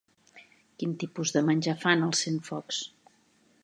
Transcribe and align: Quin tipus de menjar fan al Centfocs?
Quin 0.79 0.95
tipus 1.03 1.35
de 1.37 1.45
menjar 1.51 1.77
fan 1.85 2.09
al 2.09 2.19
Centfocs? 2.25 2.85